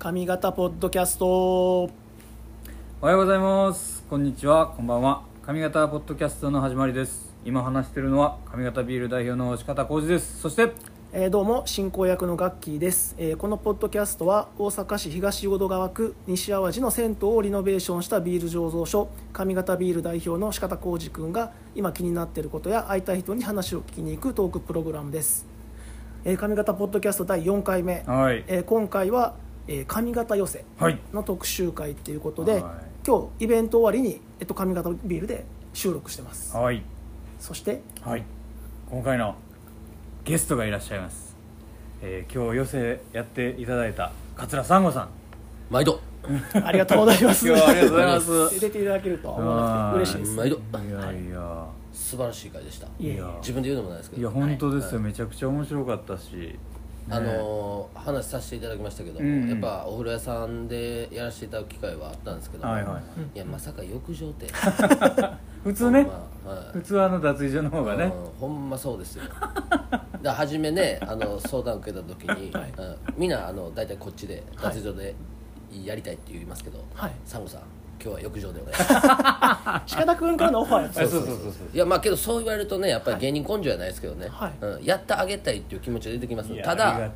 [0.00, 1.82] 上方ポッドキャスト。
[1.82, 1.90] お
[3.02, 4.02] はようございます。
[4.08, 4.68] こんにちは。
[4.68, 5.24] こんばんは。
[5.46, 7.30] 上方ポッドキャストの始まりです。
[7.44, 10.40] 今話しているのは上方ビール代表の鹿田浩二です。
[10.40, 10.72] そして
[11.12, 25.46] えーどうも進行役のガッキーです、えーこのポッドキャストは大阪市東淀川区西淡路の銭湯をリノベーションしたビール醸造所上方ビール代表の鹿田浩二君が今気になっていることや会いたい人に話を聞きに行くトークプログラムです、
[26.24, 28.44] えー上方ポッドキャスト第4回目、はい。
[28.46, 29.34] えー今回は、
[29.72, 30.98] えー上方寄せはい。
[31.12, 32.62] の特集会ということで、はい。
[33.06, 36.56] 今日イベント終わりに、えっと、上方ビールで収録してます。
[36.56, 36.82] はい。
[37.38, 38.24] そしてはい。
[38.90, 39.36] 今回の
[40.24, 41.36] ゲストがいらっしゃいます、
[42.02, 45.08] えー今日寄せやっていただいた桂さんごさん。
[45.70, 46.00] 毎度。
[46.64, 47.46] ありがとうございます。
[47.46, 48.60] 今日はありがとうございます。
[48.60, 50.36] 出ていただけるとは思わなくて嬉しいです。
[50.36, 50.56] 毎度。
[50.56, 50.60] い
[50.90, 51.66] やいや。
[51.92, 52.88] 素晴らしい回でした。
[52.98, 53.36] いや。
[53.40, 54.22] 自分で言うのもないですけど。
[54.22, 55.06] いや本当ですよ、はい。
[55.06, 56.58] めちゃくちゃ面白かったし
[57.10, 59.50] あのー話させていただきましたけども、うんうん。
[59.50, 63.38] やっぱお風呂屋さんでやらせていただく機会はあったんですけども、はいはいい。
[63.38, 64.46] やまさか浴場って。
[65.62, 66.04] 普通ね、
[66.44, 66.78] まはい。
[66.78, 68.04] 普通はあの脱衣所の方がね。
[68.04, 69.24] うんほんまそうですよ。
[70.22, 72.72] だ初めねあの相談受けた時に、 はい。
[72.76, 75.14] うんみんなあの大体こっちで脱衣所で
[75.84, 77.12] やりたいって言いますけど、はい。
[77.26, 77.62] サンゴさん
[78.02, 79.94] 今日は浴場でお願いします。
[79.96, 81.00] 鹿田君からのオファーやった。
[81.00, 81.36] あんですそうそう。
[81.36, 84.52] そうそういやまあけどそう言われるとねやっぱり芸人根性じゃないですけどね、はい。
[84.60, 86.52] うん、やってあげたいっていう気持ちが出てきます。
[86.52, 87.10] いやただ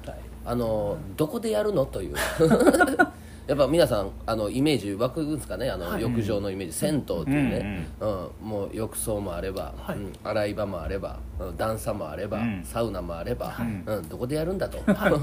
[0.45, 1.87] あのどこでやるの？
[1.87, 2.17] という
[3.47, 5.71] やっぱ皆さんあのイメージ湧くんですかね？
[5.71, 6.03] あの、はい。
[6.03, 6.73] 浴場のイメージ。
[6.73, 9.99] 銭湯っていうね、うんもう浴槽もあれば、はい。
[9.99, 10.13] うん。
[10.25, 11.57] 洗い場もあればうん。
[11.57, 12.65] 段差もあれば、うん。
[12.65, 14.09] サウナもあれば、うん。
[14.09, 14.79] どこでやるんだと、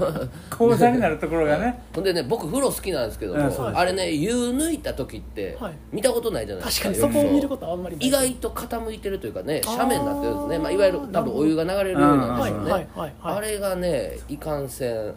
[0.56, 1.82] 講座になるところがね。
[1.94, 5.72] ほんでね僕風呂好きなんですけども、あれね湯抜いた時ってはい。
[5.90, 12.86] 見たことないじゃないですか、確かにそこを見ることはあんまり意外と傾いてるというかね斜面になってるんですね、まあ、いわゆる多分お湯が流れるようなんでしょうね、
[13.22, 15.14] あれがねいかんせん、うん、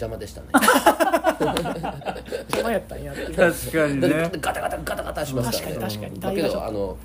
[0.00, 0.46] 邪魔でしたね。
[2.48, 4.30] 邪魔やったんやって確かにね。
[4.40, 5.76] ガタガタガタガタしますから。
[5.76, 6.42] ね確かに確かに。
[6.42, 6.96] だけどあの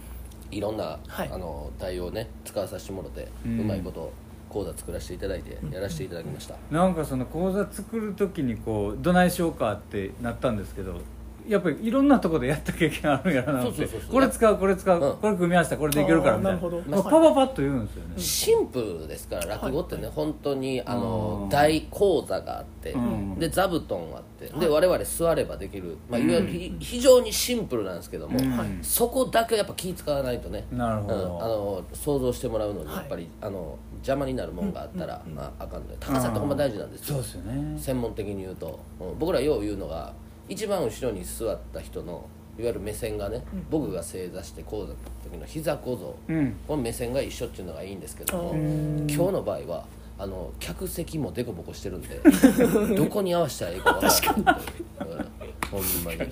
[0.51, 1.29] いろんな、はい。
[1.31, 4.13] あの対応ね使わさせてもらって、ううんまいこと
[4.47, 11.01] 講座作らせていただいてやらせていただきました、なんかその講座作る時にこうどないしようかってなったんですけど
[11.47, 13.69] やっぱりいろんなところでやった経験あるんやなって。
[13.69, 14.11] そうそうそうそう。
[14.11, 15.17] これ使うこれ使う、うん。
[15.17, 16.59] これ組み合わせたらこれでいけるからみたいな。
[16.59, 16.95] あーなるほど。
[16.95, 21.49] まあパパパッと言うんですよね、シンプルですから落語ってね、本当にあのうん。
[21.49, 23.39] 大講座があって、うん。
[23.39, 28.79] で座布団あってで我々座ればできる、まあ、いわゆるひ非常にシンプルなんですけども、うん。
[28.81, 30.65] そこだけやっぱ気使わないとね。
[30.71, 32.95] うん、なるほど、あの想像してもらうのにはい。
[32.97, 35.97] やっぱり、あの邪魔になるもんがあったら、まあ、あかんので。
[35.99, 37.15] 高さってほんま大事なんですよ。
[37.15, 37.79] そうですよね。
[37.79, 39.19] 専門的に言うと、うん。
[39.19, 40.13] 僕らよう言うのが
[40.47, 46.55] 一番後ろに座った人のいわゆる目線がね、僕が正座してこうだった時の膝小僧、うん。
[46.67, 49.07] この目線が一緒っていうのがいいんですけどもうん。
[49.09, 49.85] 今日の場合は
[50.17, 52.21] あの客席もデコボコしてるんで
[52.95, 54.61] どこに合わせたらいいか分からない
[55.01, 55.09] う。
[55.21, 55.25] ん、
[55.69, 56.31] ほんまに、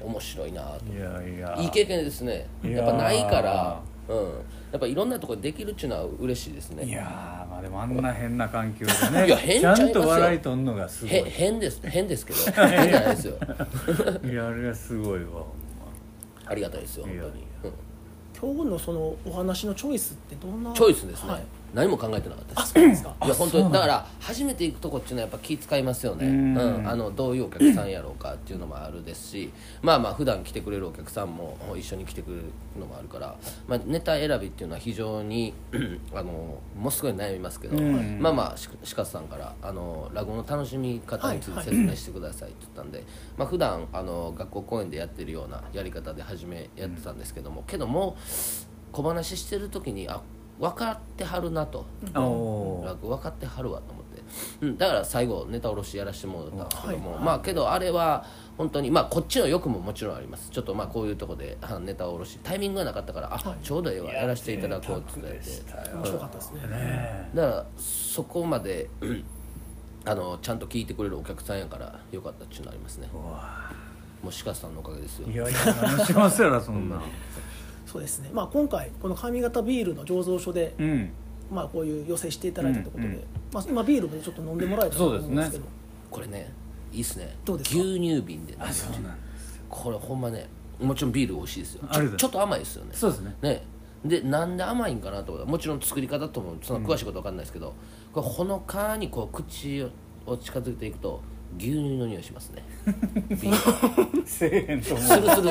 [0.00, 0.92] うん、面白いなと。
[0.92, 1.56] いやいや。
[1.58, 2.46] いい経験ですね。
[2.62, 4.16] やっぱないから、うん、
[4.72, 6.84] やっぱいろんなところでできるっていうのは嬉しいですね。
[6.84, 9.86] いやーまあでもあんな変な環境でねいや変ちちゃいますよ。
[9.86, 11.14] ゃんと笑いとんのがすごい。
[11.14, 11.80] へ変です。
[11.84, 12.38] 変ですけど。
[12.68, 13.36] 変じゃないですよ。
[14.24, 15.44] いやあれがすごいわ
[16.46, 18.54] ありがたいですよ本当に、うん。
[18.56, 20.72] 今日のそのお話のチョイスってどんな？
[20.74, 21.42] チョイスですね、はい
[21.74, 23.72] 何も考えてなかったあですいや本当に。
[23.72, 23.80] だ。
[23.80, 26.88] から初めて行くとこっていうのはやっぱ気使いますよね、ううんん。
[26.88, 29.50] あのどういうお客さんやろうかっていうのもあるですし
[29.82, 32.42] まあまあ普段来てくれるお客さんも一緒に来てくれる
[32.78, 33.36] のもあるから、
[33.66, 35.52] まあ、ネタ選びっていうのは非常に
[36.14, 38.20] あのもうすごい悩みますけど、うん。
[38.20, 43.02] まあまあししかさんからあの落語の楽しみ方について説明してくださいって言ったんで、
[43.36, 48.16] まあ普段あの学校公演でやってるようなやり方で初めやってたんですけども、けども
[48.92, 50.20] 小話してる時にあ
[50.58, 51.84] 分かってはるなと。
[52.14, 52.86] おー。
[52.86, 54.22] 楽分かってはるわと思って、
[54.60, 57.24] うん、だから最後ネタ下ろしやらせてもらったんですけども、はい。
[57.24, 58.24] まあけどあれは
[58.56, 60.50] 本当にまあこっちの欲ももちろんあります。
[60.50, 63.58] ちょっとまあこういうとこであネタ下ろしタイミングがなかったからあ、はい。
[63.64, 65.92] ちょうどええわやらせていただこうって言って。
[65.92, 66.60] 面白かったですね。
[66.68, 69.24] ねだからそこまで、うん
[70.06, 73.08] あのちゃんと聞いてくれるお客さんやからよかったっていうのありますね。
[73.10, 75.28] もう鹿さんのおかげですよ。
[75.28, 77.00] いやいや何しますやろそんな
[77.94, 78.30] そうですね。
[78.32, 81.10] まあ今回この上方ビールの醸造所でうん。
[81.50, 83.20] まあこういう寄せしていただいたということで、うんうん。
[83.52, 85.64] まあ、今ビールもちょっと飲んでもらえたと思うんですけど。
[86.10, 86.52] これね
[86.92, 87.36] いいっすね。
[87.44, 87.80] どうですか？
[87.80, 90.48] 牛乳瓶でねあそうなんですこれほんまね
[90.80, 91.88] もちろんビール美味しいですよ。
[91.92, 92.90] ちょちょっと甘いですよね。
[92.94, 93.36] そうですね。
[93.42, 93.62] ね。
[94.04, 97.74] でなんで甘いんかなと思ったらもちろん作り方ともその詳しいことわかんないですけど、
[98.12, 99.86] これほのかにこう口
[100.26, 101.22] を近づいていくと
[101.56, 102.62] 牛乳の匂いしますね。
[103.30, 105.50] ビールせえへんと思うするする。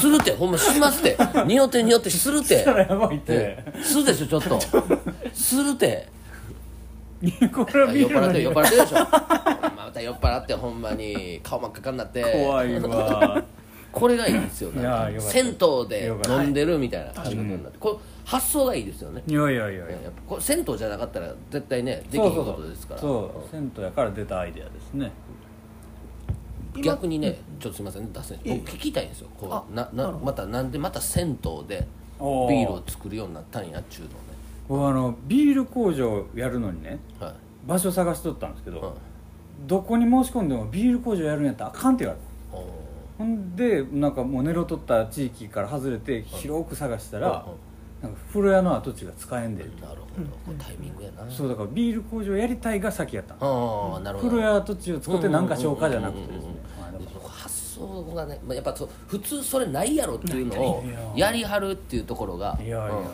[0.00, 1.16] するってほんましますって。
[1.46, 2.58] 匂って匂ってするって。
[2.58, 3.32] したらやばいって。
[3.32, 4.60] ねするでしょちょっと。
[5.32, 6.08] するって。
[7.52, 8.94] これはビ酔っ払って酔っ払ってるでしょ。
[8.96, 11.40] また酔っ払ってほんまに。
[11.42, 12.22] 顔真っ赤になって。
[12.22, 13.42] 怖いわ
[13.96, 14.70] これがいいですよ。
[14.72, 14.82] ね
[15.18, 17.78] 銭湯で飲んでるみたいな感じになって。
[17.78, 17.96] これ
[18.26, 19.22] 発想がいいですよね。
[19.26, 19.86] いやいやいやいや。
[19.86, 23.00] やっぱこれ銭湯じゃなかったら絶対ねできひんことですから。
[23.00, 23.50] そう。
[23.50, 25.06] 銭湯やから出たアイデアですね。
[25.06, 29.28] うん逆にねちょっとすみませんね脱僕聞きたいんですよ。
[29.40, 31.86] またなんでまた銭湯で
[32.20, 34.16] ビールを作るようになったんやっちゅうのね。
[34.68, 37.32] 僕あのビール工場やるのにねはい。
[37.66, 38.92] 場所探しとったんですけど、はい。
[39.66, 42.26] どこに申し込んでもビール工場やるんやったらあかんって言われた
[43.18, 47.66] ほんでなんかもうネロとった地域から外れて広く探したら、はい
[48.02, 50.00] なんか風呂屋の跡地が使えんでるなる
[50.44, 50.58] ほど。
[50.62, 51.30] タイミングやな。
[51.30, 53.94] そうだからビール工場やりたいが先やったの。
[53.94, 54.30] ああなるほど。
[54.30, 56.54] 風呂屋跡地を作ってなんか消化じゃなくてですね。
[57.24, 60.84] 発想がねまあやっぱそう普通それないやろっていうのを
[61.16, 61.32] や。
[61.32, 63.04] りはるっていうところがらいやいや、うん。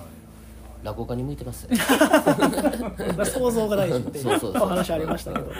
[0.82, 1.68] 落語家に向いてます。
[3.24, 4.52] 想像が大事っていそう。
[4.56, 5.52] お話ありましたけど、うん。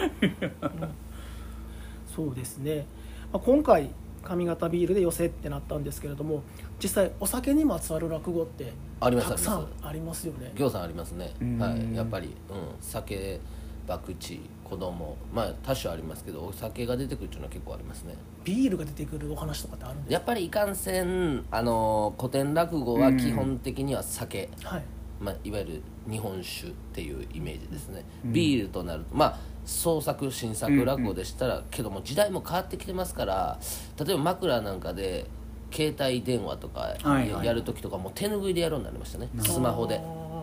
[2.14, 2.86] そうですね、
[3.32, 3.90] まあ、今回
[4.22, 6.42] 上方ビールで寄せってなったんですけれども
[6.82, 10.26] 実際お酒にまつわる落語ってありますたくさんあります。
[10.26, 10.52] よね。
[10.54, 11.34] 行さんありますね。
[11.40, 11.58] うん。
[11.58, 11.94] はい。
[11.94, 12.34] やっぱり、うん、
[12.80, 13.40] 酒
[13.86, 15.16] 博打子供。
[15.34, 18.14] まあ多種ありますけどお酒が出てくるっていうのは結構ありますね。
[18.44, 24.82] ビールが出てくるお話とかってあるんですやっぱりいかんせんあの古典落語は基本的には酒、かはい
[25.22, 33.58] まあ、いわゆる日本酒っていうイメージですね、ビールとなるとまあ創作新作落語でしたら、けども時代も変わってきてますから
[34.04, 35.26] 例えば枕なんかで
[35.70, 36.94] 携帯電話とか
[37.42, 40.00] やる時とかも手拭いでやるようになりましたね、スマホで。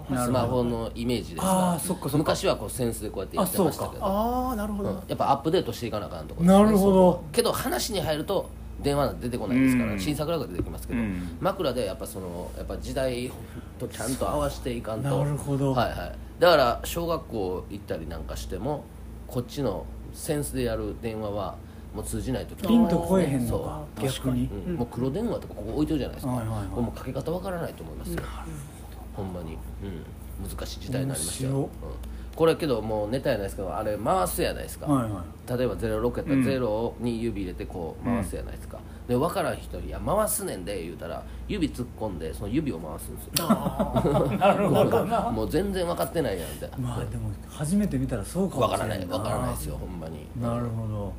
[0.10, 4.04] スマホのイメージですあから昔はこうセンスでこうやってやってましたけど。
[4.04, 4.96] あーなるほど、うん。
[4.96, 7.24] やっぱアップデートしていかなあかんとこなるほど。
[7.32, 8.50] けど話に入ると
[8.82, 10.00] 電話なんて出てこないですから、うん。
[10.00, 11.38] 新作落語出てきますけど、うん。
[11.40, 13.32] 枕でやっぱそのやっぱ時代
[13.80, 15.10] とちゃんと合わせていかんと。
[15.10, 15.74] なるほど。
[15.74, 16.16] はいはい。
[16.40, 18.86] だから小学校行ったりなんかしても
[19.28, 21.56] こっちのセンスでやる電話は
[21.94, 22.68] もう通じない時。
[22.68, 24.46] ピンとこえへんのそか逆に。
[24.46, 24.76] う、うん。
[24.76, 26.68] もう黒電話とかここ置いてるじゃないですか、はいはいはい。
[26.68, 28.24] これもうかけ方わからないと思いますよ。
[29.16, 31.70] ほんまに、うん、難しい時代になりましたよ、面うん、
[32.40, 35.58] これけどもうネタやないですけどあれ回すやないですか、はいはい。
[35.58, 36.44] 例えば06やったらうん。
[36.46, 43.48] 0に指入れてこう回すやないですか、で分からん人に「いや回すねんで」言うたら指突っ込んでその指を回すんですよ。
[43.50, 44.02] あ
[44.40, 45.30] なるほどな。
[45.30, 46.70] もう全然分かってないやんって。
[46.78, 48.86] まあでも初めて見たらそうかもしれな。
[48.86, 50.26] 分からないい分からないですよほんまに。
[50.42, 51.14] なるほど。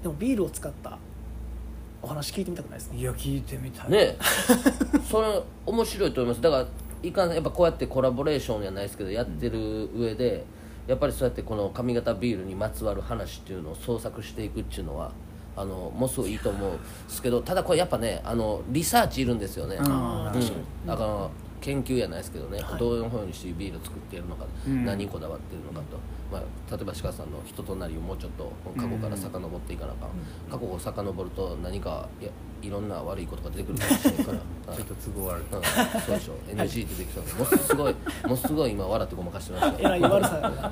[0.00, 0.02] ー。
[0.04, 0.96] でもビールを使った
[2.00, 2.94] お話聞いてみたくないですか？
[2.94, 3.90] いや聞いてみたい。
[3.90, 4.18] ねえ。
[5.10, 6.40] それ面白いと思います。
[6.40, 6.66] だから
[7.02, 10.44] いかんやっぱこうやってコラボレーションじゃないですけどやってる上で
[10.86, 15.12] やっぱりそうやってこの上方ビールにまつわる話っていうのを創作していくっていうのは
[15.56, 21.28] あのものすごいいいと思うんですけどただこれやっぱねあのリサーチいるんですよね、あうん、だから
[21.60, 22.78] 研究やないですけどね、はい。
[22.78, 24.84] どういうふうにしてビールを作っているのか、うん。
[24.84, 25.98] 何にこだわっているのかと、
[26.32, 26.42] まあ、
[26.76, 30.10] 例えば鹿さんの人となりをもうちょっと過去から遡っていかなあかん、
[30.50, 32.30] 過去を遡ると何かいや
[32.62, 34.38] いろんな悪いことが出てくるかもしれないから。
[34.76, 35.42] ちょっと都合悪い。
[35.42, 35.48] うん、
[36.02, 36.34] そうでしょ。
[36.54, 37.94] NG 出てきそうものすごい
[38.24, 40.70] ものすごい今笑ってごまかしてますえよらい悪さ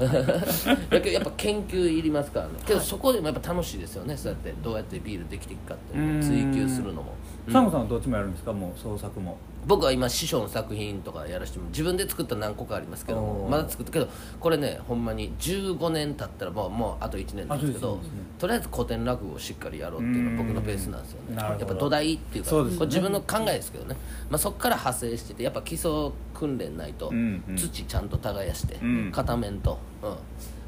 [0.91, 2.53] だけどやっぱ研究いりますからね。
[2.67, 4.17] けどそこでもやっぱ楽しいですよね。
[4.17, 7.15] そうやってどうやってビールできていくかっていうのを追求するのも、
[7.47, 7.53] うん。
[7.53, 8.53] サンゴさんはどっちもやるんですか？
[8.53, 9.39] もう創作も。
[9.67, 14.07] 僕は今師匠の作品とかやらしても自分で作った何個かありますけどまだ作ったけど
[14.39, 18.03] これねほんまに15年経ったらもうもうあと1年なんですけどね。
[18.39, 21.37] とりあえず古典落語をしっかりやろうっていうのが僕のベースなんですよね。
[21.37, 22.87] やっぱ土台っていうかね。
[22.87, 23.97] 自分の考えですけどね、
[24.31, 25.91] まあ、そこから派生しててやっぱ基礎
[26.35, 27.13] 訓練ないと
[27.57, 29.13] 土ちゃんと耕してうん。
[29.13, 30.17] 片面と、うん、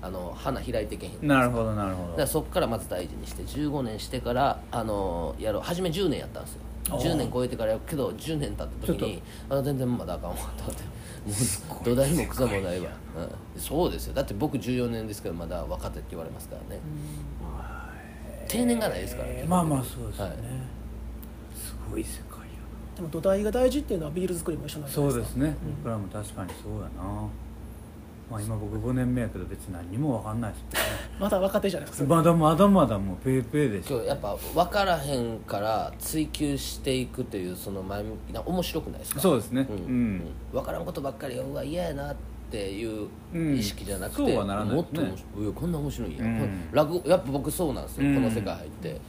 [0.01, 2.27] あの花開いていけへんなるほどなるほど。
[2.27, 5.63] そこからまず大事にして15年してからあのやろう。
[5.63, 6.61] 初め10年やったんですよ。
[6.89, 10.83] 10年超えてからやるけど10年経った時にあ全然まだあかんわと思って。
[11.69, 12.91] もう土台も草もないわ、
[13.55, 14.15] うん、そうですよ。
[14.15, 16.81] だって僕14年ですけどまだ若手って言われますからね。
[18.49, 19.45] 定年がないですからね。
[19.47, 20.39] まあまあそうですよね、はい。
[20.39, 20.43] す
[21.91, 22.45] ごい世界や
[22.97, 25.33] でも土台が大事っていうのはビール作りも一緒なんじゃないですか？
[25.35, 27.29] そうですね、僕らも確かにそうやな。
[28.31, 30.65] まあ今僕5年目やけど別に何にも分かんないです
[31.19, 32.15] まだ若手じゃないですか。
[32.15, 33.95] まだまだまだもうペーペーでしょ。
[33.97, 39.21] 今日やっぱ分からへんから追求していくというその前向きな面白くないですか？
[39.21, 39.67] そうですね。
[39.71, 39.77] うん。
[39.77, 40.23] うん。
[40.53, 42.17] 分からんことばっかりうわ嫌やなって
[42.57, 45.03] いううん意識じゃなくて、そうはならないもっと
[45.55, 46.17] こんな面白いん。
[46.17, 46.39] や、うん。
[46.39, 48.15] これ落語やっぱ僕そうなんですよ、うん。
[48.15, 49.01] この世界入って。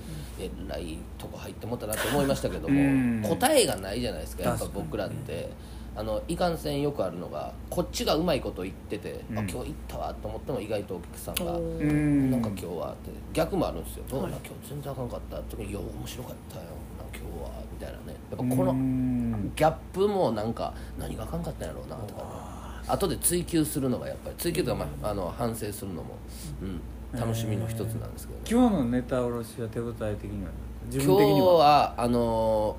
[0.41, 3.21] えらいとこ入ってもったなと思いましたけども、うん。
[3.21, 5.49] 答えがないじゃないですかやっぱ僕らって。
[5.95, 9.39] あのいかんせんよくあるのがこっちがうまいこと言ってて、うん。
[9.39, 14.39] あ今日行ったわと思っても意外とお客さんがなんか今日はって逆もあるんですよ「どうなはい。
[14.45, 16.63] 今日全然あかんかった」って「いや面白かったよ。
[16.63, 16.69] な
[17.13, 17.99] 今日は」みたいなね。
[18.07, 19.51] やっぱこのうん。
[19.55, 26.15] ギャップもなんか何があかんかったんやろうなとかね後で追求するのがやっぱり追求とか、まあ、あの反省するのも、
[26.61, 30.51] うん、楽しみの一つなんですけどね、今日のネタ卸しは手応え的には
[30.85, 31.53] 自今日分的には？
[31.53, 32.77] はあの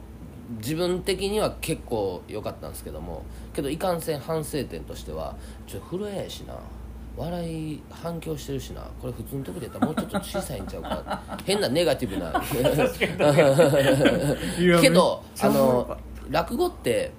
[0.59, 3.23] 自分的には結構良かったんですけども
[3.55, 6.55] けどいかんせん反省点としてはちょっと震えやしな。
[7.17, 8.83] 笑い反響してるしな。
[9.01, 11.21] これ普通の時でやったらもうちょっと小さいんちゃうか。
[11.45, 12.33] 変なネガティブな。
[14.81, 15.97] けどあの
[16.31, 17.11] 落語って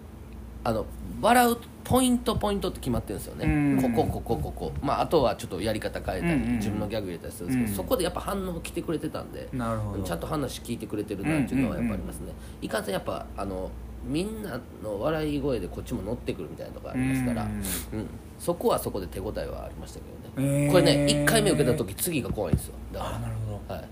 [0.64, 0.86] あの
[1.22, 3.78] 笑うポイントポイントって決まってるんですようん。
[3.78, 4.72] ねここここここ。
[4.82, 6.44] まああとはちょっとやり方変えたり、うん。
[6.44, 7.76] うん自分のギャグ入れたりするんですけど、うん。
[7.76, 10.04] そこでやっぱ反応来てくれてたんでなるほど。
[10.04, 13.70] ちゃんと話聞いてくれてるなっていうのはやっぱありますね、いかんせんやっぱあの
[14.06, 18.00] みんなの笑い声でこっちも乗ってくるみたいなとこありますから、ううん。
[18.02, 18.08] ん
[18.40, 20.72] そこはそこで手応えはありましたけどね、へー。
[20.72, 22.74] これね1回目受けた時次が怖いんですよ。
[22.94, 23.16] だから。
[23.18, 23.74] あなるほど。
[23.74, 23.88] はい、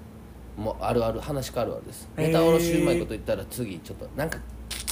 [0.59, 2.09] もうあるある話かあるあるです。
[2.17, 4.39] ネタおろしうまいこと言ったら次ちょっとなんか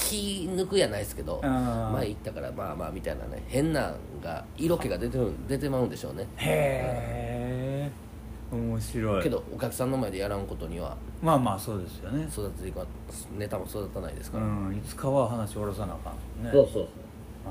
[0.08, 6.26] 気抜くやないですけど前言ったからまあまあみたいなね変なんが色気が出てる出てまうんでしょうね。
[6.36, 7.90] へえ
[8.50, 9.22] 面白い。
[9.22, 12.26] けどお客さんの前でやらんことにはまあまあそうですよね。
[12.30, 12.84] 育てていか
[13.36, 14.74] ネタも育たないですうから、ん。
[14.74, 16.50] いつかは話下ろさなあかんね。
[16.52, 16.84] そうそうそう。
[17.46, 17.50] あ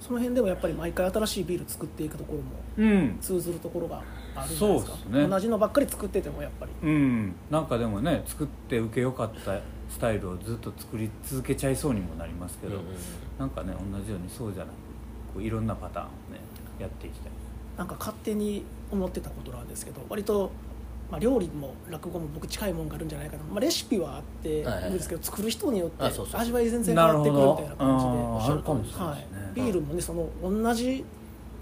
[0.00, 2.34] その辺でもやっぱり毎回新しいビール作っていくとこ
[2.78, 4.02] ろも通ずるところが
[4.34, 4.92] あるんじゃないですか。
[4.92, 5.28] そうですね。
[5.28, 6.72] 同じのばっかり作っててもやっぱり。
[6.82, 7.34] うん。
[7.50, 12.94] なんかでもね作って受けよかったスタイルをずっと作り続けちゃいそうにもなりますけど、うんうんうん。
[13.38, 14.74] なんかね同じようにそうじゃなく
[15.34, 16.14] こういろんなパターンをね
[16.78, 17.32] やっていきたい。
[17.76, 20.52] なんか勝手に思ってたことなんですけど割と、
[21.10, 24.90] まあ、料理も落語も僕近いもんがあるんじゃないかな、まあ、レシピはあってはいはいい。
[24.90, 28.34] いですけど作る人によって味わい全然変わってくるみたいな感じでなるほど。
[28.36, 31.04] おっしゃる通りですはいね、ビールもねその同じ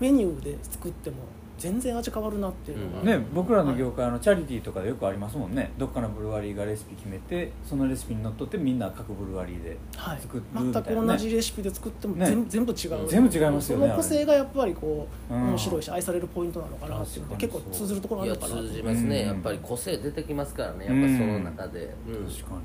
[0.01, 1.17] メニューで作っても
[1.63, 5.71] 全然味変わるなっていうのが、うんね、僕らの業界のチャリティーとかでよくありますもんね。
[5.79, 10.21] どっかのブルワリーがレシピ決めてそのレシピにのっとってみんな各ブルワリーではい。
[10.21, 10.87] 作るみたいな、ね。
[10.87, 12.27] 全く同じレシピで作ってもね。
[12.27, 13.87] 全,、全部違う全部違いますよね。
[13.87, 19.27] その個性がやっぱりこううん面白いし愛されるポイントなのかなっていうので結構通ずるところあるのかなと通じますね、うん。
[19.29, 20.87] やっぱり個性出てきますからね。
[20.87, 22.27] やっぱその中で、うん。
[22.27, 22.63] 確かに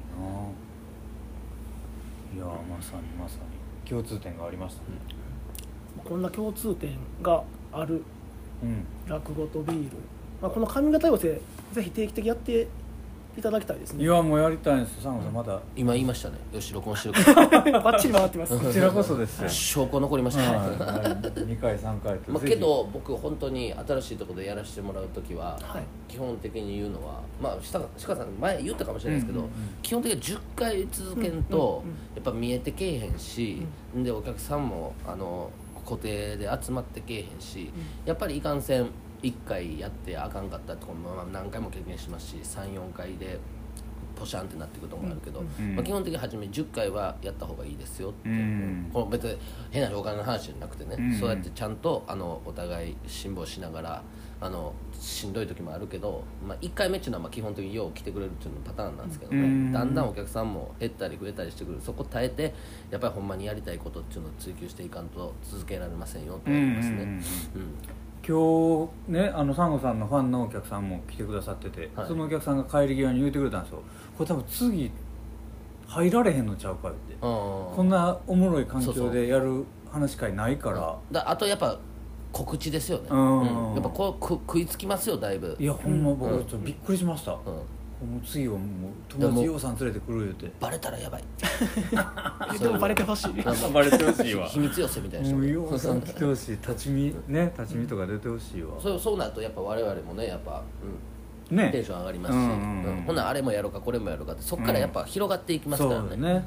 [2.36, 2.36] な。
[2.36, 3.88] いやまさにまさに。
[3.88, 4.98] 共通点がありましたね。
[6.04, 8.17] こんな共通点があるうん
[9.08, 9.98] 落語とビール、
[10.42, 11.42] まあ、この髪型寄せ
[11.74, 12.68] ぜひ定期的にやって
[13.38, 14.04] いただきたいですね。
[14.04, 15.04] いやもうやりたいんですよ。
[15.04, 15.60] サンゴさんまだ。
[15.76, 16.38] 今言いましたね。
[16.52, 17.36] よし録音してる。
[17.36, 18.58] か らバッチリ回ってます。
[18.58, 19.50] こちらこそですよ。
[19.50, 20.70] 証拠残りました、はい。
[20.70, 22.32] 2回3回と。
[22.32, 25.84] まあ、けど僕本当に新しいところでやらせてもらう時は、はい。
[26.08, 29.60] 基本的に言うのはまあ下鹿さん前言ったかもしれないですけど、うんうんうん。
[29.84, 33.62] 基本的に10回続けんと、うんうんうんやっぱ見えてけえへんし、
[33.96, 35.52] でお客さんもあの
[35.88, 37.72] 固定で集まってけえへんし、
[38.06, 38.90] やっぱりいかんせん
[39.24, 43.40] 1回やってあかんかったってこともまあ何回も経験しますし34回で
[44.18, 45.76] ポシャンってなってくるとこもあるけど、うん。
[45.76, 48.30] まあ、基本的に初め10回はやった方がいいですよって、
[49.10, 49.38] 別に
[49.72, 51.20] 変なお金の話じゃなくてね、うん。
[51.20, 54.04] そうやってちゃんとあのお互い辛抱しながら
[54.40, 59.72] あのしんどい時もあるけど、まあ、1回目っていうのはまあ基本的によう来てくれるっていうのパターンなんですけどね、うん。
[59.72, 62.54] だんだんお客さんも減ったり増えたりしてくるそこ耐えて
[62.92, 67.04] やっぱりほんまにやりたいことっていうのを追求していかんと続けられませんよと思いますね。
[67.56, 67.74] うん
[68.28, 72.08] 今日ねあのサンゴさんのファンのお客さんも来てくださってて、はい。
[72.08, 73.82] そのお客さんが帰り際に言うてくれたんですよ。
[74.18, 74.92] これ多分次
[75.88, 77.16] 入られへんのちゃうかって。
[77.22, 80.98] ここんなおもろい環そうそう境でやる話し会ないから。
[81.10, 81.80] だあとやっぱ
[82.34, 83.74] 告知ですよね、うん。
[83.76, 85.56] やっぱこうく食いつきますよだいぶ。
[85.58, 86.46] いやほんま僕うん。
[86.46, 87.62] ちょっとびっくりしました、もうん
[88.06, 90.52] う次はもう友達ようさん連れてくる言うて。
[90.60, 91.24] バレたらやばい。
[92.60, 93.34] でもバレてほしい。
[93.74, 94.48] バレてほしいわ。
[94.50, 96.52] 秘密寄せみたいな人もうがようさん来てほしい。
[96.52, 98.74] 立ち見ね立ち見とか出てほしいわ。
[98.80, 100.62] そうそうなるとやっぱ我々もねやっぱ、
[101.52, 101.70] うん、ね。
[101.72, 102.98] テンション上がりますし、うんうんうん。
[102.98, 103.04] うん。
[103.04, 106.46] ほなあれもやろうかこれもやろうかってそっからやっぱ広がっていきますからね,、そうだね。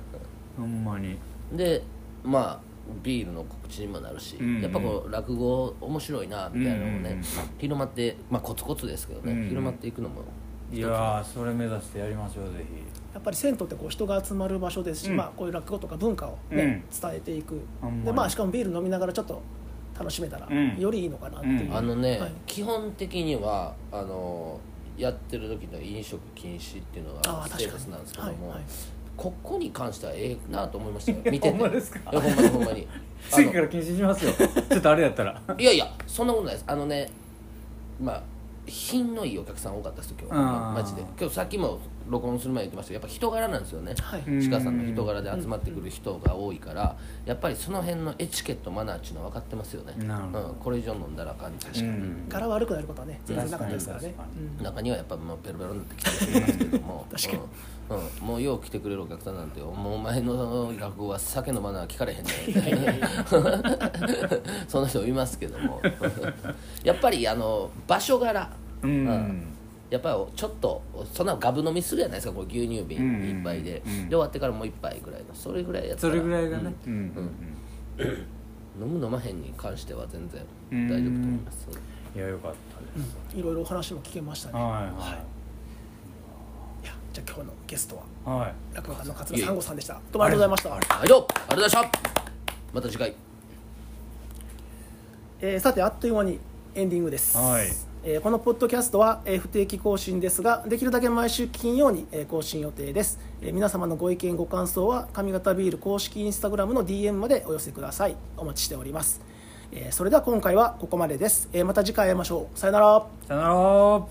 [0.56, 1.16] ほんまに。
[1.52, 1.82] で
[2.22, 2.60] まあ
[3.02, 4.62] ビールの告知にもなるし、うんうん。
[4.62, 7.24] やっぱこう落語面白いなみたいなのもね、うんうんうん。
[7.58, 9.48] 広まってまあコツコツですけどね、うんうん。
[9.48, 10.22] 広まっていくのも
[10.72, 12.64] いやーそれ目指してやりましょうぜ
[13.12, 15.16] やっぱり銭湯ってこう人が集まる場所ですし、うん。
[15.16, 17.60] まあ、こういう落語とか文化を、ね伝えていく。
[18.04, 19.42] で、まあ、しかもビール飲みながらちょっと
[19.98, 20.78] 楽しめたら、うん。
[20.78, 21.76] よりいいのかなっていう、うん。
[21.76, 22.32] あのね、はい。
[22.46, 24.60] 基本的にはあの
[24.96, 28.64] やってる時の飲食禁止っていうのああがステータスなんですけども、はいはい。
[29.16, 31.18] ここに関してはええなと思いましたよ。
[31.26, 31.50] 見てて。
[31.50, 32.10] ほんまですか？
[32.12, 32.86] いやほんまにほんまに。
[33.32, 34.32] あの次から禁止しますよ。
[34.70, 35.42] ちょっとあれやったら。
[35.58, 36.64] いやいやそんなことないです。
[36.68, 37.10] あのね
[38.00, 38.22] まあ
[38.66, 41.02] 品のいいお客さん多かったですよ今日マジで。
[41.18, 44.22] 今日さっきも録音する前に言ってましたけどやっぱ人柄なんですよね、はい。
[44.50, 52.26] 鹿さんの人柄で集まってくる人が多いからやっぱりその辺のエチケットマナーっていうのは分かってますよね、うん、これ以上飲んだらあかんってうん。
[52.28, 54.14] 柄悪くなることはね全然なかったですからね。
[54.62, 57.06] 中にはやっぱもうベロベロになってきたりしますけども。
[57.10, 57.42] 確かに
[57.90, 57.96] うん。
[57.96, 63.26] うん、もうよう来てくれるお客さんなんてもうお前の落語は酒のマナー聞かれへんねみたいな
[64.68, 65.80] そんな人もいますけども。
[66.82, 68.50] やっぱりあの場所柄、
[68.82, 69.46] うん。
[69.90, 70.82] やっぱりちょっと
[71.12, 73.40] そんなガブ飲みするじゃないですかこう牛乳瓶うん。
[73.40, 74.02] 一杯で、うん。
[74.04, 75.34] で終わってからもう一杯ぐらいの。
[75.34, 76.12] それぐらいやったら。
[76.12, 76.72] それぐらいがね。
[76.86, 76.92] うん。
[76.92, 78.26] うん。
[78.80, 81.68] 飲む飲まへんに関しては全然大丈夫と思います、
[82.16, 83.16] いやよかったです。
[83.34, 83.40] うん。
[83.40, 84.54] いろいろお話も聞けましたね。
[84.58, 85.12] はいい。
[85.12, 85.24] や
[87.24, 88.32] じゃあ今日のゲストは。
[88.36, 88.40] はい。
[88.40, 89.94] はい落語家の桂三吾さんでした。
[89.94, 90.94] どうもありがとうございました。
[90.96, 92.00] はいどうもありがとうございました。
[92.72, 93.14] また次回。
[95.40, 96.38] えーさてあっという間に
[96.74, 97.66] エンディングです、はい。
[98.04, 108.16] えーこのポッドキャストは、えー不定期更新ですができるだけ毎週金曜に、えー更新予定です、えー皆様のご意見ご感想は上方ビール公式インスタグラムの DM までお寄せください。
[108.36, 109.20] お待ちしております、
[109.72, 112.58] えーそれでは今回はここまでです、えーまた次回会いましょう。
[112.58, 113.06] さよなら。
[113.26, 113.52] さよなら。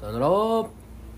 [0.02, 0.79] さよなら